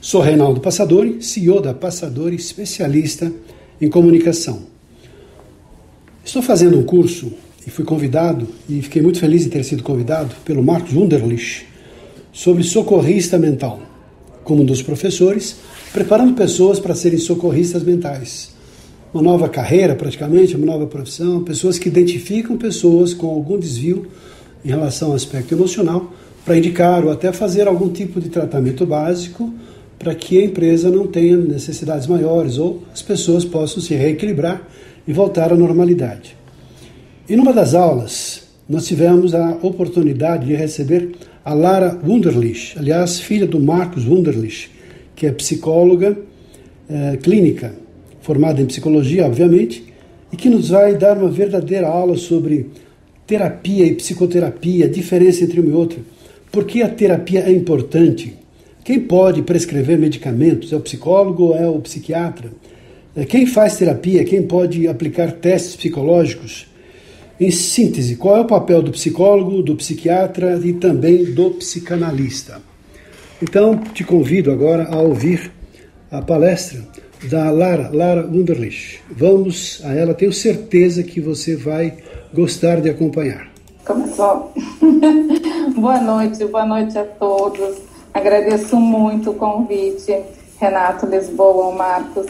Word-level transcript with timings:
Sou 0.00 0.20
Reinaldo 0.20 0.60
Passadori, 0.60 1.20
CEO 1.20 1.60
da 1.60 1.74
Passadori, 1.74 2.36
especialista 2.36 3.32
em 3.80 3.90
comunicação. 3.90 4.60
Estou 6.24 6.40
fazendo 6.40 6.78
um 6.78 6.84
curso 6.84 7.32
e 7.66 7.70
fui 7.70 7.84
convidado, 7.84 8.46
e 8.68 8.80
fiquei 8.80 9.02
muito 9.02 9.18
feliz 9.18 9.44
em 9.44 9.48
ter 9.48 9.64
sido 9.64 9.82
convidado, 9.82 10.36
pelo 10.44 10.62
Marcos 10.62 10.94
Wunderlich, 10.94 11.66
sobre 12.32 12.62
socorrista 12.62 13.38
mental, 13.38 13.80
como 14.44 14.62
um 14.62 14.64
dos 14.64 14.82
professores, 14.82 15.56
preparando 15.92 16.34
pessoas 16.34 16.78
para 16.78 16.94
serem 16.94 17.18
socorristas 17.18 17.82
mentais. 17.82 18.52
Uma 19.12 19.22
nova 19.22 19.48
carreira, 19.48 19.96
praticamente, 19.96 20.54
uma 20.54 20.66
nova 20.66 20.86
profissão, 20.86 21.42
pessoas 21.42 21.76
que 21.76 21.88
identificam 21.88 22.56
pessoas 22.56 23.12
com 23.12 23.26
algum 23.26 23.58
desvio 23.58 24.06
em 24.64 24.68
relação 24.68 25.08
ao 25.08 25.16
aspecto 25.16 25.54
emocional, 25.54 26.12
para 26.44 26.56
indicar 26.56 27.04
ou 27.04 27.10
até 27.10 27.32
fazer 27.32 27.66
algum 27.66 27.88
tipo 27.88 28.20
de 28.20 28.28
tratamento 28.28 28.86
básico 28.86 29.52
para 29.98 30.14
que 30.14 30.38
a 30.40 30.44
empresa 30.44 30.90
não 30.90 31.06
tenha 31.06 31.36
necessidades 31.36 32.06
maiores 32.06 32.58
ou 32.58 32.84
as 32.92 33.02
pessoas 33.02 33.44
possam 33.44 33.82
se 33.82 33.94
reequilibrar 33.94 34.62
e 35.06 35.12
voltar 35.12 35.52
à 35.52 35.56
normalidade. 35.56 36.36
E 37.28 37.34
numa 37.34 37.52
das 37.52 37.74
aulas, 37.74 38.42
nós 38.68 38.86
tivemos 38.86 39.34
a 39.34 39.58
oportunidade 39.62 40.46
de 40.46 40.54
receber 40.54 41.10
a 41.44 41.52
Lara 41.54 41.98
Wunderlich, 42.06 42.74
aliás, 42.78 43.18
filha 43.18 43.46
do 43.46 43.58
Marcos 43.58 44.06
Wunderlich, 44.06 44.70
que 45.16 45.26
é 45.26 45.32
psicóloga 45.32 46.16
é, 46.88 47.16
clínica, 47.16 47.74
formada 48.20 48.60
em 48.60 48.66
psicologia, 48.66 49.26
obviamente, 49.26 49.84
e 50.32 50.36
que 50.36 50.48
nos 50.48 50.68
vai 50.68 50.96
dar 50.96 51.18
uma 51.18 51.30
verdadeira 51.30 51.88
aula 51.88 52.16
sobre 52.16 52.66
terapia 53.26 53.86
e 53.86 53.94
psicoterapia, 53.94 54.86
a 54.86 54.88
diferença 54.88 55.44
entre 55.44 55.60
uma 55.60 55.70
e 55.70 55.72
outra. 55.72 55.98
Por 56.52 56.64
que 56.64 56.82
a 56.82 56.88
terapia 56.88 57.40
é 57.40 57.50
importante? 57.50 58.37
Quem 58.88 59.00
pode 59.00 59.42
prescrever 59.42 59.98
medicamentos? 59.98 60.72
É 60.72 60.76
o 60.76 60.80
psicólogo 60.80 61.48
ou 61.48 61.54
é 61.54 61.68
o 61.68 61.78
psiquiatra? 61.78 62.50
É, 63.14 63.26
quem 63.26 63.44
faz 63.44 63.76
terapia? 63.76 64.24
Quem 64.24 64.42
pode 64.42 64.88
aplicar 64.88 65.30
testes 65.30 65.76
psicológicos? 65.76 66.66
Em 67.38 67.50
síntese, 67.50 68.16
qual 68.16 68.38
é 68.38 68.40
o 68.40 68.46
papel 68.46 68.80
do 68.82 68.90
psicólogo, 68.90 69.62
do 69.62 69.76
psiquiatra 69.76 70.58
e 70.64 70.72
também 70.72 71.22
do 71.34 71.50
psicanalista? 71.50 72.62
Então, 73.42 73.76
te 73.76 74.02
convido 74.04 74.50
agora 74.50 74.88
a 74.90 74.98
ouvir 75.02 75.52
a 76.10 76.22
palestra 76.22 76.80
da 77.24 77.50
Lara, 77.50 77.90
Lara 77.92 78.26
Wunderlich. 78.26 79.00
Vamos 79.10 79.82
a 79.84 79.92
ela, 79.92 80.14
tenho 80.14 80.32
certeza 80.32 81.02
que 81.02 81.20
você 81.20 81.54
vai 81.54 81.98
gostar 82.32 82.80
de 82.80 82.88
acompanhar. 82.88 83.52
Começou. 83.84 84.50
boa 85.76 86.00
noite, 86.00 86.42
boa 86.46 86.64
noite 86.64 86.96
a 86.96 87.04
todos. 87.04 87.87
Agradeço 88.12 88.76
muito 88.76 89.30
o 89.30 89.34
convite, 89.34 90.22
Renato 90.58 91.06
Lisboa, 91.06 91.72
Marcos, 91.72 92.26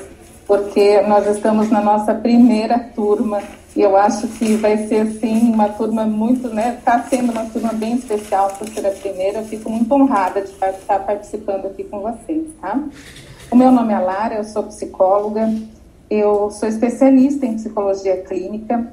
porque 0.47 1.01
nós 1.03 1.27
estamos 1.27 1.71
na 1.71 1.81
nossa 1.81 2.15
primeira 2.15 2.79
turma 2.79 3.41
e 3.77 3.83
eu 3.83 3.97
acho 3.97 4.27
que 4.27 4.57
vai 4.57 4.89
ser, 4.89 5.07
sim, 5.21 5.53
uma 5.53 5.69
turma 5.69 6.05
muito, 6.05 6.49
né? 6.49 6.77
Está 6.79 7.01
sendo 7.05 7.31
uma 7.31 7.45
turma 7.45 7.73
bem 7.73 7.95
especial 7.95 8.51
por 8.59 8.69
ser 8.69 8.85
a 8.87 8.91
primeira. 8.91 9.39
Eu 9.39 9.45
fico 9.45 9.71
muito 9.71 9.93
honrada 9.95 10.41
de 10.41 10.51
estar 10.51 10.99
participando 11.01 11.67
aqui 11.67 11.85
com 11.85 12.01
vocês, 12.01 12.45
tá? 12.61 12.83
O 13.51 13.57
meu 13.57 13.71
nome 13.71 13.93
é 13.93 13.99
Lara, 13.99 14.35
eu 14.35 14.45
sou 14.45 14.65
psicóloga, 14.65 15.55
eu 16.11 16.51
sou 16.51 16.69
especialista 16.69 17.47
em 17.47 17.55
psicologia 17.55 18.17
clínica 18.23 18.93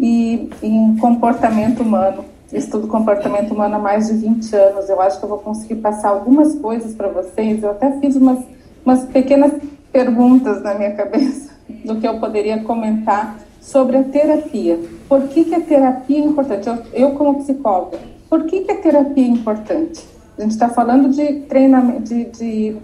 e 0.00 0.50
em 0.62 0.96
comportamento 0.96 1.82
humano 1.82 2.24
estudo 2.52 2.88
comportamento 2.88 3.52
humano 3.52 3.76
há 3.76 3.78
mais 3.78 4.08
de 4.08 4.14
20 4.14 4.54
anos. 4.56 4.88
Eu 4.88 5.00
acho 5.00 5.18
que 5.18 5.24
eu 5.24 5.28
vou 5.28 5.38
conseguir 5.38 5.76
passar 5.76 6.10
algumas 6.10 6.54
coisas 6.54 6.94
para 6.94 7.08
vocês. 7.08 7.62
Eu 7.62 7.70
até 7.70 7.98
fiz 8.00 8.16
umas, 8.16 8.38
umas 8.84 9.04
pequenas 9.04 9.52
perguntas 9.92 10.62
na 10.62 10.74
minha 10.74 10.94
cabeça 10.94 11.50
do 11.84 11.96
que 11.96 12.06
eu 12.06 12.18
poderia 12.18 12.62
comentar 12.62 13.38
sobre 13.60 13.98
a 13.98 14.04
terapia. 14.04 14.78
Por 15.08 15.28
que, 15.28 15.44
que 15.44 15.54
a 15.54 15.60
terapia 15.60 16.18
é 16.18 16.24
importante? 16.24 16.68
Eu, 16.68 16.78
eu 16.92 17.10
como 17.12 17.42
psicóloga, 17.42 17.98
por 18.28 18.44
que, 18.44 18.60
que 18.60 18.72
a 18.72 18.76
terapia 18.76 19.24
é 19.24 19.28
importante? 19.28 20.06
A 20.38 20.42
gente 20.42 20.52
está 20.52 20.68
falando 20.68 21.08
de 21.08 21.40
treinamento, 21.40 22.02
de, 22.02 22.24
de 22.26 22.76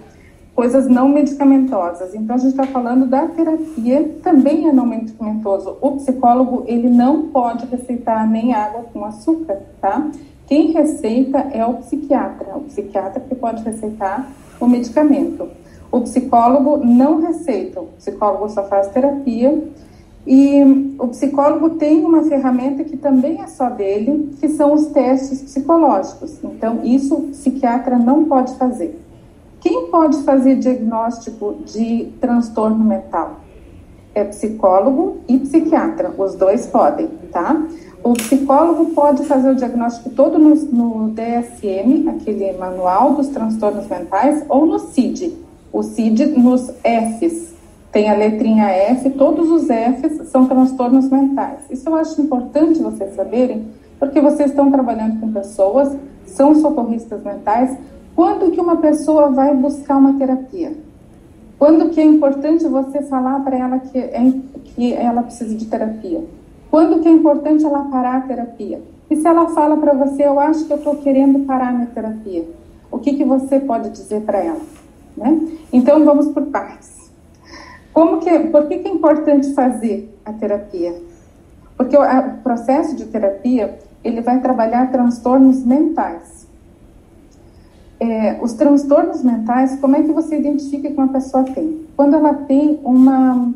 coisas 0.54 0.86
não 0.88 1.08
medicamentosas. 1.08 2.14
Então 2.14 2.36
a 2.36 2.38
gente 2.38 2.52
está 2.52 2.64
falando 2.64 3.06
da 3.06 3.26
terapia, 3.26 4.16
também 4.22 4.68
é 4.68 4.72
não 4.72 4.86
medicamentoso. 4.86 5.76
O 5.80 5.92
psicólogo 5.92 6.64
ele 6.66 6.88
não 6.88 7.28
pode 7.28 7.66
receitar 7.66 8.28
nem 8.30 8.54
água 8.54 8.84
com 8.92 9.04
açúcar, 9.04 9.60
tá? 9.80 10.10
Quem 10.46 10.72
receita 10.72 11.38
é 11.52 11.64
o 11.64 11.74
psiquiatra, 11.74 12.56
o 12.56 12.60
psiquiatra 12.60 13.20
que 13.20 13.34
pode 13.34 13.64
receitar 13.64 14.30
o 14.60 14.66
medicamento. 14.66 15.48
O 15.90 16.00
psicólogo 16.02 16.76
não 16.84 17.20
receita, 17.20 17.80
o 17.80 17.86
psicólogo 17.98 18.48
só 18.48 18.64
faz 18.64 18.88
terapia 18.88 19.62
e 20.26 20.96
o 20.98 21.08
psicólogo 21.08 21.70
tem 21.70 22.04
uma 22.04 22.22
ferramenta 22.22 22.82
que 22.82 22.96
também 22.96 23.40
é 23.40 23.46
só 23.46 23.68
dele, 23.68 24.34
que 24.40 24.48
são 24.48 24.72
os 24.72 24.86
testes 24.86 25.42
psicológicos. 25.42 26.42
Então, 26.42 26.80
isso 26.82 27.14
o 27.14 27.22
psiquiatra 27.28 27.98
não 27.98 28.24
pode 28.24 28.54
fazer. 28.54 29.03
Quem 29.64 29.86
pode 29.86 30.22
fazer 30.24 30.56
diagnóstico 30.56 31.56
de 31.64 32.12
transtorno 32.20 32.84
mental? 32.84 33.40
É 34.14 34.22
psicólogo 34.22 35.20
e 35.26 35.38
psiquiatra, 35.38 36.12
os 36.18 36.34
dois 36.34 36.66
podem, 36.66 37.08
tá? 37.32 37.66
O 38.02 38.12
psicólogo 38.12 38.90
pode 38.90 39.24
fazer 39.24 39.48
o 39.48 39.54
diagnóstico 39.54 40.10
todo 40.10 40.38
no, 40.38 40.54
no 40.54 41.10
DSM, 41.12 42.10
aquele 42.10 42.52
manual 42.58 43.14
dos 43.14 43.28
transtornos 43.28 43.88
mentais, 43.88 44.44
ou 44.50 44.66
no 44.66 44.78
CID. 44.78 45.34
O 45.72 45.82
CID 45.82 46.26
nos 46.38 46.70
Fs, 46.82 47.54
tem 47.90 48.10
a 48.10 48.14
letrinha 48.14 48.66
F, 48.66 49.08
todos 49.12 49.50
os 49.50 49.68
Fs 49.68 50.28
são 50.28 50.44
transtornos 50.44 51.08
mentais. 51.08 51.60
Isso 51.70 51.88
eu 51.88 51.94
acho 51.94 52.20
importante 52.20 52.82
vocês 52.82 53.14
saberem, 53.14 53.66
porque 53.98 54.20
vocês 54.20 54.50
estão 54.50 54.70
trabalhando 54.70 55.20
com 55.20 55.32
pessoas, 55.32 55.96
são 56.26 56.54
socorristas 56.54 57.22
mentais, 57.24 57.74
quando 58.14 58.50
que 58.52 58.60
uma 58.60 58.76
pessoa 58.76 59.30
vai 59.30 59.54
buscar 59.54 59.96
uma 59.96 60.18
terapia? 60.18 60.72
Quando 61.58 61.90
que 61.90 62.00
é 62.00 62.04
importante 62.04 62.66
você 62.66 63.02
falar 63.02 63.40
para 63.40 63.56
ela 63.56 63.78
que, 63.78 63.98
é, 63.98 64.32
que 64.64 64.92
ela 64.92 65.22
precisa 65.22 65.54
de 65.54 65.66
terapia? 65.66 66.24
Quando 66.70 67.00
que 67.00 67.08
é 67.08 67.10
importante 67.10 67.64
ela 67.64 67.84
parar 67.84 68.16
a 68.16 68.20
terapia? 68.22 68.80
E 69.10 69.16
se 69.16 69.26
ela 69.26 69.48
fala 69.48 69.76
para 69.76 69.92
você, 69.94 70.24
eu 70.24 70.38
acho 70.38 70.64
que 70.64 70.72
eu 70.72 70.76
estou 70.76 70.96
querendo 70.96 71.44
parar 71.46 71.72
minha 71.72 71.86
terapia, 71.86 72.44
o 72.90 72.98
que, 72.98 73.14
que 73.14 73.24
você 73.24 73.58
pode 73.58 73.90
dizer 73.90 74.22
para 74.22 74.38
ela? 74.38 74.60
Né? 75.16 75.48
Então 75.72 76.04
vamos 76.04 76.28
por 76.28 76.46
partes. 76.46 77.10
Como 77.92 78.18
que, 78.18 78.38
por 78.40 78.66
que, 78.66 78.78
que 78.78 78.88
é 78.88 78.90
importante 78.90 79.54
fazer 79.54 80.12
a 80.24 80.32
terapia? 80.32 80.94
Porque 81.76 81.96
o 81.96 82.02
processo 82.42 82.94
de 82.96 83.06
terapia 83.06 83.78
ele 84.02 84.20
vai 84.20 84.40
trabalhar 84.40 84.90
transtornos 84.90 85.64
mentais 85.64 86.43
é, 88.04 88.38
os 88.42 88.52
transtornos 88.52 89.22
mentais, 89.22 89.78
como 89.80 89.96
é 89.96 90.02
que 90.02 90.12
você 90.12 90.36
identifica 90.36 90.90
que 90.90 90.96
uma 90.96 91.08
pessoa 91.08 91.42
tem? 91.44 91.86
Quando 91.96 92.14
ela 92.14 92.34
tem 92.34 92.78
uma 92.84 93.50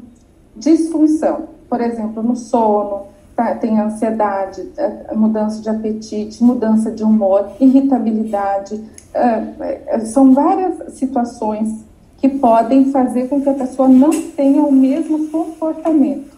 disfunção, 0.56 1.48
por 1.68 1.80
exemplo, 1.80 2.22
no 2.22 2.34
sono, 2.34 3.02
tá, 3.36 3.54
tem 3.54 3.78
ansiedade, 3.78 4.66
é, 4.78 5.14
mudança 5.14 5.60
de 5.60 5.68
apetite, 5.68 6.42
mudança 6.42 6.90
de 6.90 7.04
humor, 7.04 7.50
irritabilidade, 7.60 8.82
é, 9.12 9.84
é, 9.86 10.00
são 10.00 10.32
várias 10.32 10.94
situações 10.94 11.84
que 12.16 12.28
podem 12.28 12.90
fazer 12.90 13.28
com 13.28 13.40
que 13.40 13.48
a 13.48 13.54
pessoa 13.54 13.86
não 13.86 14.10
tenha 14.10 14.62
o 14.62 14.72
mesmo 14.72 15.28
comportamento, 15.28 16.36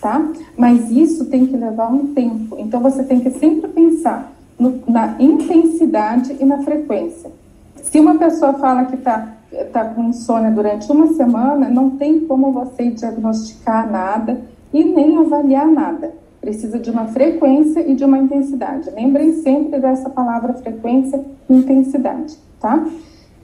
tá? 0.00 0.26
Mas 0.56 0.90
isso 0.90 1.26
tem 1.26 1.46
que 1.46 1.56
levar 1.56 1.92
um 1.92 2.14
tempo. 2.14 2.56
Então 2.58 2.80
você 2.80 3.04
tem 3.04 3.20
que 3.20 3.30
sempre 3.30 3.68
pensar 3.68 4.32
no, 4.58 4.82
na 4.88 5.16
intensidade 5.20 6.36
e 6.40 6.44
na 6.44 6.58
frequência. 6.62 7.41
Se 7.82 8.00
uma 8.00 8.16
pessoa 8.16 8.54
fala 8.54 8.86
que 8.86 8.94
está 8.94 9.34
tá 9.72 9.84
com 9.84 10.04
insônia 10.04 10.50
durante 10.50 10.90
uma 10.90 11.08
semana, 11.08 11.68
não 11.68 11.90
tem 11.90 12.20
como 12.20 12.52
você 12.52 12.90
diagnosticar 12.90 13.90
nada 13.90 14.40
e 14.72 14.82
nem 14.84 15.18
avaliar 15.18 15.66
nada. 15.66 16.14
Precisa 16.40 16.78
de 16.78 16.90
uma 16.90 17.06
frequência 17.06 17.80
e 17.80 17.94
de 17.94 18.04
uma 18.04 18.18
intensidade. 18.18 18.90
Lembrem 18.90 19.34
sempre 19.42 19.78
dessa 19.78 20.08
palavra 20.08 20.54
frequência 20.54 21.22
e 21.48 21.54
intensidade, 21.54 22.36
tá? 22.58 22.84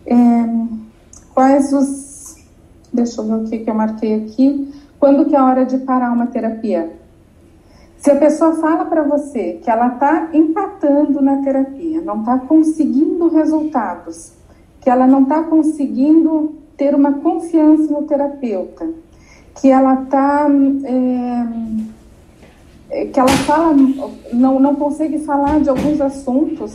É, 0.06 0.14
quais 1.34 1.72
os 1.72 2.08
deixa 2.92 3.20
eu 3.20 3.26
ver 3.26 3.34
o 3.34 3.44
que, 3.44 3.58
que 3.58 3.70
eu 3.70 3.74
marquei 3.74 4.14
aqui. 4.14 4.72
Quando 4.98 5.26
que 5.26 5.36
é 5.36 5.38
a 5.38 5.44
hora 5.44 5.64
de 5.64 5.78
parar 5.78 6.12
uma 6.12 6.26
terapia? 6.26 6.97
Se 7.98 8.12
a 8.12 8.16
pessoa 8.16 8.54
fala 8.54 8.84
para 8.84 9.02
você 9.02 9.58
que 9.62 9.68
ela 9.68 9.88
está 9.88 10.28
empatando 10.32 11.20
na 11.20 11.42
terapia, 11.42 12.00
não 12.00 12.20
está 12.20 12.38
conseguindo 12.38 13.28
resultados, 13.28 14.32
que 14.80 14.88
ela 14.88 15.06
não 15.06 15.24
está 15.24 15.42
conseguindo 15.42 16.54
ter 16.76 16.94
uma 16.94 17.14
confiança 17.14 17.92
no 17.92 18.02
terapeuta, 18.04 18.88
que 19.56 19.68
ela 19.68 20.02
está. 20.04 20.46
É, 20.84 21.78
é, 22.90 23.04
que 23.06 23.20
ela 23.20 23.28
fala, 23.28 23.74
não, 24.32 24.58
não 24.58 24.74
consegue 24.74 25.18
falar 25.18 25.60
de 25.60 25.68
alguns 25.68 26.00
assuntos, 26.00 26.74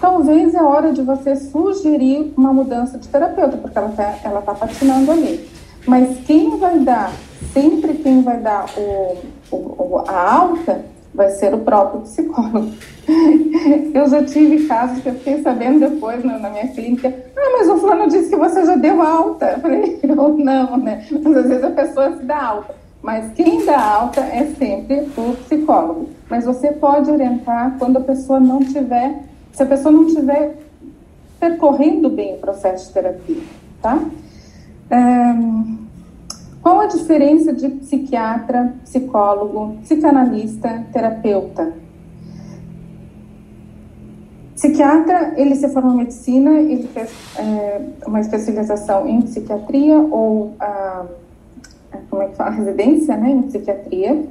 talvez 0.00 0.54
é 0.54 0.62
hora 0.62 0.90
de 0.90 1.02
você 1.02 1.36
sugerir 1.36 2.32
uma 2.34 2.50
mudança 2.50 2.96
de 2.96 3.06
terapeuta, 3.08 3.58
porque 3.58 3.76
ela 3.76 3.90
está 3.90 4.18
ela 4.24 4.40
tá 4.40 4.54
patinando 4.54 5.10
ali. 5.10 5.46
Mas 5.86 6.18
quem 6.24 6.56
vai 6.58 6.78
dar, 6.78 7.12
sempre 7.52 7.94
quem 7.94 8.22
vai 8.22 8.38
dar 8.38 8.66
o, 8.76 9.16
o, 9.50 10.04
a 10.06 10.34
alta, 10.34 10.84
vai 11.14 11.30
ser 11.30 11.52
o 11.54 11.58
próprio 11.58 12.02
psicólogo. 12.02 12.72
Eu 13.92 14.08
já 14.08 14.24
tive 14.24 14.66
casos 14.66 15.02
que 15.02 15.08
eu 15.08 15.14
fiquei 15.14 15.42
sabendo 15.42 15.80
depois 15.80 16.24
na, 16.24 16.48
minha 16.48 16.68
clínica, 16.68 17.12
ah, 17.36 17.58
mas 17.58 17.68
o 17.68 17.78
fulano 17.78 18.08
disse 18.08 18.30
que 18.30 18.36
você 18.36 18.64
já 18.64 18.76
deu 18.76 19.02
alta. 19.02 19.46
Eu 19.46 19.60
falei, 19.60 19.98
eu 20.02 20.38
não, 20.38 20.76
né? 20.76 21.04
Mas 21.10 21.36
às 21.36 21.48
vezes 21.48 21.64
a 21.64 21.70
pessoa 21.70 22.16
se 22.16 22.24
dá 22.24 22.42
alta. 22.42 22.74
Mas 23.02 23.32
quem 23.32 23.64
dá 23.64 23.80
alta 23.80 24.20
é 24.20 24.46
sempre 24.56 25.08
o 25.16 25.36
psicólogo. 25.44 26.10
Mas 26.28 26.44
você 26.44 26.70
pode 26.70 27.10
orientar 27.10 27.76
quando 27.78 27.96
a 27.96 28.00
pessoa 28.00 28.38
não 28.38 28.60
tiver, 28.60 29.24
se 29.52 29.62
a 29.62 29.66
pessoa 29.66 29.90
não 29.90 30.06
tiver 30.06 30.56
percorrendo 31.40 32.08
bem 32.10 32.34
o 32.34 32.38
processo 32.38 32.88
de 32.88 32.94
terapia, 32.94 33.42
tá? 33.82 33.98
Um, 34.92 35.79
qual 36.62 36.80
a 36.80 36.86
diferença 36.86 37.52
de 37.52 37.68
psiquiatra, 37.68 38.74
psicólogo, 38.84 39.78
psicanalista, 39.82 40.84
terapeuta? 40.92 41.72
Psiquiatra, 44.54 45.32
ele 45.38 45.54
se 45.56 45.66
formou 45.70 45.94
em 45.94 45.98
medicina, 45.98 46.50
ele 46.60 46.86
fez 46.88 47.10
é, 47.38 47.80
uma 48.06 48.20
especialização 48.20 49.08
em 49.08 49.22
psiquiatria 49.22 49.96
ou 49.96 50.54
a, 50.60 51.06
como 52.10 52.22
é 52.22 52.28
que 52.28 52.36
fala, 52.36 52.50
residência 52.50 53.16
né, 53.16 53.30
em 53.30 53.42
psiquiatria. 53.42 54.22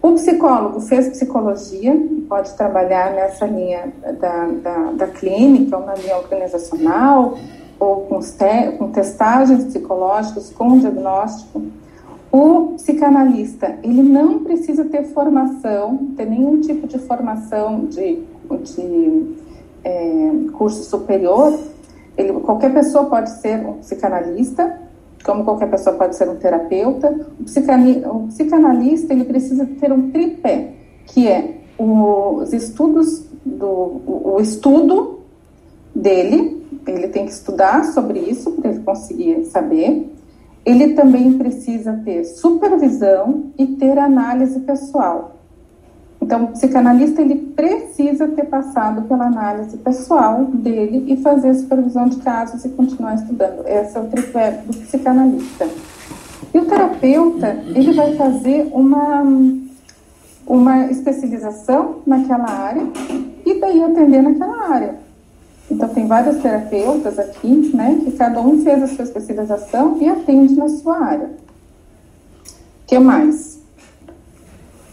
O 0.00 0.12
psicólogo 0.12 0.80
fez 0.80 1.08
psicologia, 1.08 1.92
pode 2.28 2.54
trabalhar 2.54 3.10
nessa 3.14 3.46
linha 3.46 3.92
da, 4.20 4.46
da, 4.46 4.92
da 4.92 5.06
clínica 5.08 5.76
ou 5.76 5.84
na 5.84 5.94
linha 5.94 6.16
organizacional, 6.16 7.36
ou 7.78 8.02
com, 8.06 8.20
te, 8.20 8.72
com 8.78 8.90
testagens 8.90 9.64
psicológicas, 9.64 10.50
com 10.50 10.78
diagnóstico. 10.78 11.62
O 12.30 12.74
psicanalista, 12.74 13.78
ele 13.82 14.02
não 14.02 14.44
precisa 14.44 14.84
ter 14.84 15.04
formação, 15.04 16.08
ter 16.16 16.26
nenhum 16.26 16.60
tipo 16.60 16.86
de 16.86 16.98
formação 16.98 17.86
de, 17.86 18.22
de 18.64 19.36
é, 19.82 20.30
curso 20.52 20.82
superior. 20.84 21.58
Ele, 22.16 22.32
qualquer 22.40 22.72
pessoa 22.74 23.04
pode 23.06 23.30
ser 23.40 23.64
um 23.64 23.74
psicanalista, 23.74 24.78
como 25.24 25.44
qualquer 25.44 25.70
pessoa 25.70 25.96
pode 25.96 26.16
ser 26.16 26.28
um 26.28 26.36
terapeuta. 26.36 27.10
O, 27.38 27.42
o 27.44 28.26
psicanalista, 28.26 29.12
ele 29.12 29.24
precisa 29.24 29.64
ter 29.64 29.90
um 29.90 30.10
tripé, 30.10 30.72
que 31.06 31.28
é 31.28 31.58
os 31.78 32.52
estudos, 32.52 33.24
do, 33.44 34.02
o 34.06 34.38
estudo 34.40 35.20
dele, 35.94 36.66
ele 36.86 37.08
tem 37.08 37.26
que 37.26 37.32
estudar 37.32 37.84
sobre 37.84 38.18
isso 38.18 38.52
para 38.52 38.70
ele 38.70 38.80
conseguir 38.80 39.44
saber. 39.46 40.14
Ele 40.64 40.94
também 40.94 41.38
precisa 41.38 42.00
ter 42.04 42.24
supervisão 42.24 43.46
e 43.56 43.66
ter 43.66 43.98
análise 43.98 44.60
pessoal. 44.60 45.36
Então, 46.20 46.44
o 46.44 46.48
psicanalista 46.48 47.22
ele 47.22 47.36
precisa 47.36 48.28
ter 48.28 48.44
passado 48.44 49.02
pela 49.02 49.26
análise 49.26 49.76
pessoal 49.78 50.44
dele 50.46 51.04
e 51.12 51.16
fazer 51.22 51.54
supervisão 51.54 52.08
de 52.08 52.16
casos 52.16 52.64
e 52.64 52.68
continuar 52.70 53.14
estudando. 53.14 53.66
Esse 53.66 53.96
é 53.96 54.00
o 54.00 54.06
tripé 54.06 54.62
do 54.66 54.76
psicanalista. 54.76 55.66
E 56.52 56.58
o 56.58 56.64
terapeuta, 56.64 57.62
ele 57.74 57.92
vai 57.92 58.16
fazer 58.16 58.68
uma, 58.72 59.22
uma 60.46 60.86
especialização 60.86 62.02
naquela 62.06 62.50
área 62.50 62.82
e 63.46 63.60
daí 63.60 63.82
atender 63.82 64.22
naquela 64.22 64.68
área. 64.70 65.07
Então, 65.70 65.88
tem 65.90 66.06
vários 66.06 66.38
terapeutas 66.42 67.18
aqui, 67.18 67.70
né, 67.74 68.00
que 68.02 68.12
cada 68.12 68.40
um 68.40 68.62
fez 68.62 68.82
a 68.82 68.86
sua 68.86 69.04
especialização 69.04 69.98
e 70.00 70.08
atende 70.08 70.54
na 70.56 70.68
sua 70.68 70.98
área. 70.98 71.26
O 71.26 72.86
que 72.86 72.98
mais? 72.98 73.58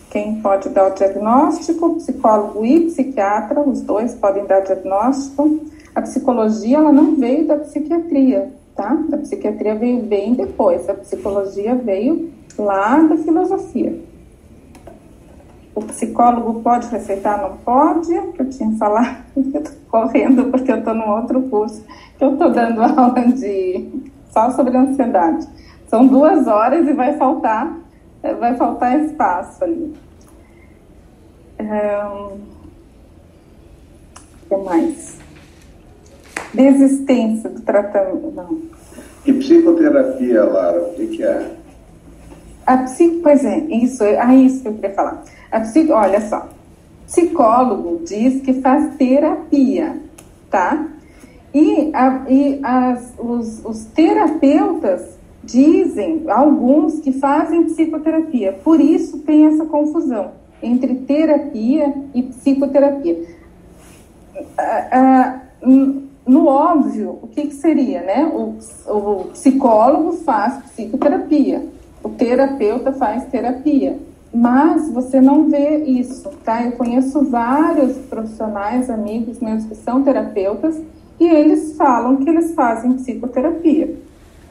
Quem 0.10 0.42
pode 0.42 0.70
dar 0.70 0.88
o 0.88 0.96
diagnóstico? 0.96 1.96
Psicólogo 1.96 2.66
e 2.66 2.86
psiquiatra, 2.86 3.62
os 3.62 3.82
dois 3.82 4.14
podem 4.14 4.46
dar 4.46 4.62
diagnóstico. 4.62 5.60
A 5.94 6.02
psicologia, 6.02 6.78
ela 6.78 6.92
não 6.92 7.16
veio 7.16 7.46
da 7.46 7.58
psiquiatria, 7.58 8.50
tá? 8.76 8.98
A 9.12 9.18
psiquiatria 9.18 9.76
veio 9.76 10.04
bem 10.04 10.34
depois, 10.34 10.90
a 10.90 10.94
psicologia 10.94 11.76
veio 11.76 12.32
lá 12.58 13.00
da 13.00 13.18
filosofia. 13.18 14.05
O 15.76 15.82
psicólogo 15.82 16.62
pode 16.62 16.88
receitar? 16.88 17.42
Não 17.42 17.58
pode, 17.58 18.08
que 18.32 18.42
eu 18.42 18.50
tinha 18.50 18.72
falado, 18.78 19.26
eu 19.36 19.62
tô 19.62 19.72
correndo 19.92 20.46
porque 20.46 20.72
eu 20.72 20.78
estou 20.80 20.96
num 20.96 21.10
outro 21.10 21.42
curso, 21.44 21.84
que 22.18 22.24
eu 22.24 22.34
estou 22.34 22.50
dando 22.50 22.82
aula 22.98 23.28
de 23.28 23.90
só 24.32 24.50
sobre 24.52 24.78
ansiedade. 24.78 25.48
São 25.88 26.08
duas 26.08 26.48
horas 26.48 26.88
e 26.88 26.94
vai 26.94 27.18
faltar, 27.18 27.78
vai 28.40 28.56
faltar 28.56 29.00
espaço 29.02 29.64
ali. 29.64 29.94
Um, 31.60 32.40
o 34.44 34.48
que 34.48 34.58
mais? 34.58 35.18
Desistência 36.54 37.50
do 37.50 37.62
tratamento. 37.62 38.32
Não. 38.32 38.60
E 39.26 39.34
psicoterapia, 39.34 40.44
Lara, 40.44 40.82
o 40.84 40.94
que, 40.94 41.08
que 41.08 41.24
é? 41.24 41.56
A 42.66 42.78
psico, 42.78 43.22
pois 43.22 43.46
é, 43.46 43.60
isso, 43.60 44.04
ah, 44.04 44.36
isso 44.36 44.62
que 44.62 44.68
eu 44.68 44.74
queria 44.74 44.94
falar. 44.94 45.24
A 45.56 45.62
psico, 45.62 45.94
olha 45.94 46.20
só, 46.20 46.50
psicólogo 47.06 48.02
diz 48.04 48.42
que 48.42 48.56
faz 48.56 48.94
terapia, 48.98 49.96
tá? 50.52 50.86
E, 51.54 51.92
a, 51.94 52.26
e 52.28 52.60
as, 52.62 53.14
os, 53.18 53.64
os 53.64 53.86
terapeutas 53.86 55.18
dizem, 55.42 56.26
alguns, 56.28 57.00
que 57.00 57.14
fazem 57.14 57.64
psicoterapia. 57.68 58.52
Por 58.66 58.82
isso 58.82 59.20
tem 59.20 59.46
essa 59.46 59.66
confusão 59.66 60.32
entre 60.62 60.94
terapia 60.94 61.94
e 62.14 62.24
psicoterapia. 62.24 63.26
Ah, 64.58 64.88
ah, 64.92 65.42
no 66.28 66.48
óbvio, 66.48 67.18
o 67.22 67.28
que, 67.28 67.48
que 67.48 67.56
seria, 67.56 68.02
né? 68.02 68.26
O, 68.26 68.58
o 68.92 69.24
psicólogo 69.32 70.18
faz 70.18 70.62
psicoterapia, 70.66 71.66
o 72.04 72.10
terapeuta 72.10 72.92
faz 72.92 73.24
terapia 73.28 73.98
mas 74.36 74.90
você 74.92 75.22
não 75.22 75.50
vê 75.50 75.78
isso, 75.86 76.30
tá? 76.44 76.62
Eu 76.62 76.74
conheço 76.74 77.24
vários 77.24 77.96
profissionais, 78.10 78.90
amigos 78.90 79.40
meus 79.40 79.64
que 79.64 79.76
são 79.76 80.04
terapeutas 80.04 80.78
e 81.18 81.26
eles 81.26 81.78
falam 81.78 82.18
que 82.18 82.30
eles 82.30 82.54
fazem 82.54 82.94
psicoterapia. 82.94 83.96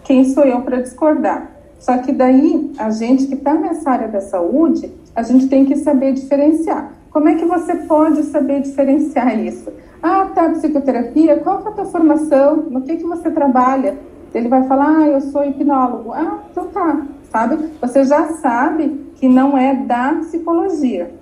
Quem 0.02 0.24
sou 0.24 0.44
eu 0.44 0.62
para 0.62 0.80
discordar? 0.80 1.50
Só 1.78 1.98
que 1.98 2.12
daí, 2.12 2.72
a 2.78 2.88
gente 2.90 3.26
que 3.26 3.34
está 3.34 3.52
nessa 3.52 3.90
área 3.90 4.08
da 4.08 4.22
saúde, 4.22 4.90
a 5.14 5.22
gente 5.22 5.48
tem 5.48 5.66
que 5.66 5.76
saber 5.76 6.14
diferenciar. 6.14 6.92
Como 7.10 7.28
é 7.28 7.34
que 7.34 7.44
você 7.44 7.74
pode 7.76 8.22
saber 8.22 8.62
diferenciar 8.62 9.38
isso? 9.38 9.70
Ah, 10.02 10.30
tá, 10.34 10.48
psicoterapia, 10.48 11.40
qual 11.40 11.62
é 11.62 11.68
a 11.68 11.72
tua 11.72 11.84
formação? 11.84 12.56
No 12.70 12.80
que, 12.80 12.96
que 12.96 13.04
você 13.04 13.30
trabalha? 13.30 13.98
Ele 14.34 14.48
vai 14.48 14.66
falar, 14.66 14.96
ah, 14.96 15.08
eu 15.08 15.20
sou 15.20 15.44
hipnólogo. 15.44 16.10
Ah, 16.12 16.38
então 16.50 16.68
tá, 16.68 17.06
sabe? 17.34 17.68
Você 17.80 18.04
já 18.04 18.28
sabe 18.34 19.10
que 19.16 19.28
não 19.28 19.58
é 19.58 19.74
da 19.74 20.14
psicologia. 20.20 21.12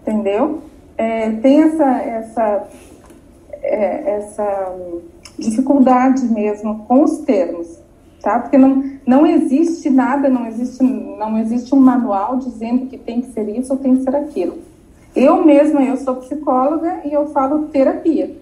Entendeu? 0.00 0.62
É, 0.96 1.32
tem 1.32 1.64
essa, 1.64 1.84
essa, 1.84 2.68
é, 3.62 4.16
essa 4.16 4.74
dificuldade 5.38 6.24
mesmo 6.24 6.86
com 6.86 7.02
os 7.02 7.18
termos, 7.18 7.78
tá? 8.22 8.38
Porque 8.38 8.56
não, 8.56 8.84
não 9.06 9.26
existe 9.26 9.90
nada, 9.90 10.30
não 10.30 10.46
existe, 10.46 10.82
não 10.82 11.36
existe 11.38 11.74
um 11.74 11.78
manual 11.78 12.38
dizendo 12.38 12.86
que 12.86 12.96
tem 12.96 13.20
que 13.20 13.32
ser 13.32 13.46
isso 13.50 13.74
ou 13.74 13.78
tem 13.78 13.96
que 13.96 14.02
ser 14.02 14.16
aquilo. 14.16 14.56
Eu 15.14 15.44
mesma, 15.44 15.82
eu 15.82 15.98
sou 15.98 16.16
psicóloga 16.16 17.00
e 17.04 17.12
eu 17.12 17.26
falo 17.26 17.66
terapia. 17.66 18.34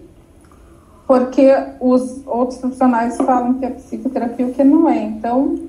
Porque 1.05 1.53
os 1.81 2.25
outros 2.25 2.59
profissionais 2.59 3.17
falam 3.17 3.55
que 3.55 3.65
é 3.65 3.71
psicoterapia, 3.71 4.47
o 4.47 4.53
que 4.53 4.63
não 4.63 4.89
é. 4.89 5.03
Então, 5.03 5.59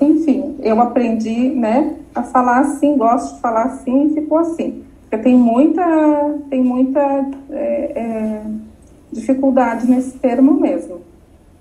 enfim, 0.00 0.56
eu 0.62 0.80
aprendi, 0.80 1.50
né, 1.50 1.96
a 2.14 2.22
falar 2.22 2.60
assim, 2.60 2.96
gosto 2.96 3.34
de 3.34 3.40
falar 3.40 3.64
assim 3.64 4.08
e 4.08 4.14
ficou 4.14 4.38
assim. 4.38 4.82
Porque 5.02 5.18
tem 5.18 5.36
muita, 5.36 5.84
tem 6.50 6.62
muita 6.62 7.00
é, 7.50 7.92
é, 7.94 8.42
dificuldade 9.12 9.88
nesse 9.88 10.18
termo 10.18 10.58
mesmo. 10.60 11.00